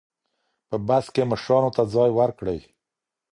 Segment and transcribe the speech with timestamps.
[0.69, 2.59] په بس کې مشرانو ته ځای ورکړئ.